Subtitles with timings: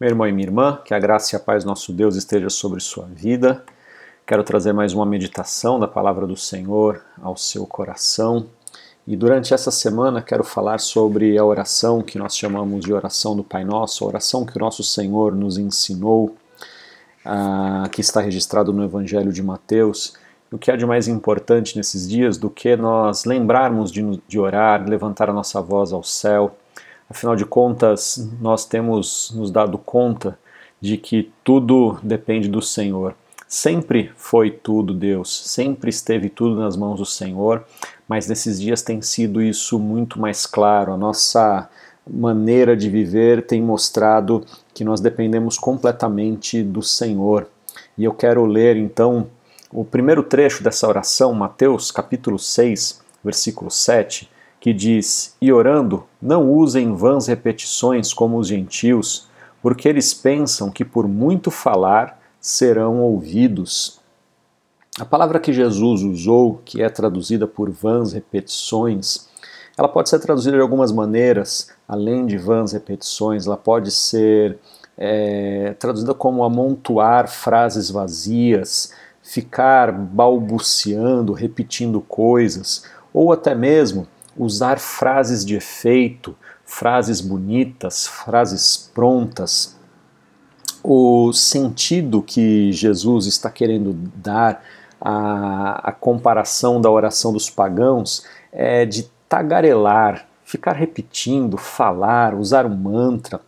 [0.00, 2.48] Meu irmão e minha irmã, que a graça e a paz do nosso Deus esteja
[2.48, 3.64] sobre sua vida.
[4.24, 8.46] Quero trazer mais uma meditação da palavra do Senhor ao seu coração.
[9.04, 13.42] E durante essa semana quero falar sobre a oração que nós chamamos de oração do
[13.42, 16.36] Pai Nosso, a oração que o nosso Senhor nos ensinou,
[17.26, 20.14] uh, que está registrado no Evangelho de Mateus.
[20.52, 25.28] O que há de mais importante nesses dias do que nós lembrarmos de orar, levantar
[25.28, 26.56] a nossa voz ao céu
[27.10, 30.38] Afinal de contas, nós temos nos dado conta
[30.78, 33.14] de que tudo depende do Senhor.
[33.46, 37.64] Sempre foi tudo Deus, sempre esteve tudo nas mãos do Senhor,
[38.06, 40.92] mas nesses dias tem sido isso muito mais claro.
[40.92, 41.66] A nossa
[42.06, 44.44] maneira de viver tem mostrado
[44.74, 47.48] que nós dependemos completamente do Senhor.
[47.96, 49.28] E eu quero ler então
[49.72, 54.28] o primeiro trecho dessa oração, Mateus capítulo 6, versículo 7
[54.60, 59.28] que diz: E orando, não usem vãs repetições como os gentios,
[59.62, 64.00] porque eles pensam que por muito falar serão ouvidos.
[64.98, 69.28] A palavra que Jesus usou, que é traduzida por vãs repetições,
[69.76, 74.58] ela pode ser traduzida de algumas maneiras, além de vãs repetições, ela pode ser
[74.96, 82.82] é, traduzida como amontoar frases vazias, ficar balbuciando, repetindo coisas,
[83.14, 84.08] ou até mesmo
[84.38, 89.76] usar frases de efeito, frases bonitas, frases prontas.
[90.82, 94.62] O sentido que Jesus está querendo dar
[95.00, 102.74] à, à comparação da oração dos pagãos é de tagarelar, ficar repetindo, falar, usar um
[102.74, 103.40] mantra.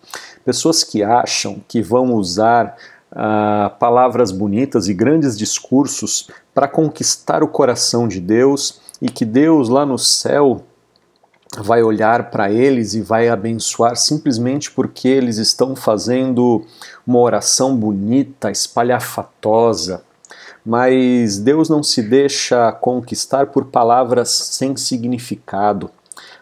[0.45, 2.77] Pessoas que acham que vão usar
[3.13, 9.69] uh, palavras bonitas e grandes discursos para conquistar o coração de Deus e que Deus
[9.69, 10.65] lá no céu
[11.59, 16.65] vai olhar para eles e vai abençoar simplesmente porque eles estão fazendo
[17.07, 20.03] uma oração bonita, espalhafatosa.
[20.65, 25.91] Mas Deus não se deixa conquistar por palavras sem significado.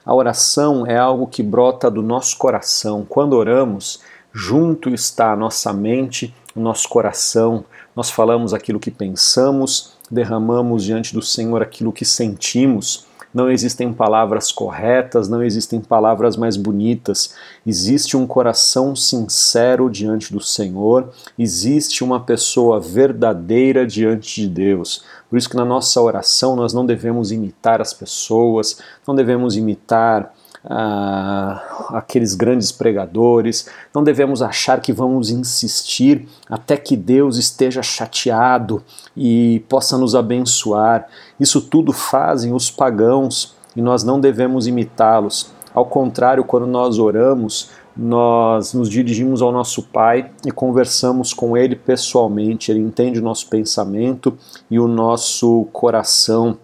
[0.04, 3.06] A oração é algo que brota do nosso coração.
[3.08, 4.00] Quando oramos,
[4.32, 7.64] junto está a nossa mente, o nosso coração.
[7.94, 14.50] Nós falamos aquilo que pensamos, derramamos diante do Senhor aquilo que sentimos não existem palavras
[14.50, 17.34] corretas, não existem palavras mais bonitas.
[17.66, 25.04] Existe um coração sincero diante do Senhor, existe uma pessoa verdadeira diante de Deus.
[25.28, 30.32] Por isso que na nossa oração nós não devemos imitar as pessoas, não devemos imitar
[30.68, 38.82] ah, aqueles grandes pregadores, não devemos achar que vamos insistir até que Deus esteja chateado
[39.16, 41.06] e possa nos abençoar.
[41.40, 45.50] Isso tudo fazem os pagãos e nós não devemos imitá-los.
[45.74, 51.74] Ao contrário, quando nós oramos, nós nos dirigimos ao nosso Pai e conversamos com Ele
[51.74, 52.70] pessoalmente.
[52.70, 54.36] Ele entende o nosso pensamento
[54.70, 56.58] e o nosso coração.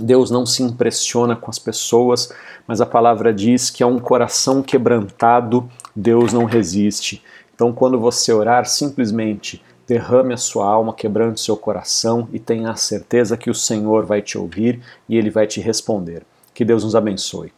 [0.00, 2.32] Deus não se impressiona com as pessoas,
[2.66, 7.22] mas a palavra diz que é um coração quebrantado, Deus não resiste.
[7.54, 12.76] Então, quando você orar, simplesmente derrame a sua alma, quebrante seu coração e tenha a
[12.76, 16.22] certeza que o Senhor vai te ouvir e ele vai te responder.
[16.52, 17.52] Que Deus nos abençoe.